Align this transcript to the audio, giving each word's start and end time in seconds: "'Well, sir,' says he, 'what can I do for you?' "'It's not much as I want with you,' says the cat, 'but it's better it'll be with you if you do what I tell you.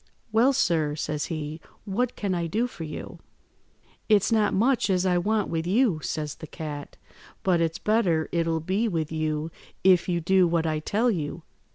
"'Well, 0.31 0.51
sir,' 0.51 0.95
says 0.95 1.25
he, 1.25 1.61
'what 1.85 2.15
can 2.15 2.33
I 2.33 2.47
do 2.47 2.65
for 2.65 2.83
you?' 2.83 3.19
"'It's 4.09 4.31
not 4.31 4.51
much 4.51 4.89
as 4.89 5.05
I 5.05 5.19
want 5.19 5.47
with 5.47 5.67
you,' 5.67 5.99
says 6.01 6.33
the 6.37 6.47
cat, 6.47 6.97
'but 7.43 7.61
it's 7.61 7.77
better 7.77 8.27
it'll 8.31 8.61
be 8.61 8.87
with 8.87 9.11
you 9.11 9.51
if 9.83 10.09
you 10.09 10.19
do 10.19 10.47
what 10.47 10.65
I 10.65 10.79
tell 10.79 11.11
you. 11.11 11.43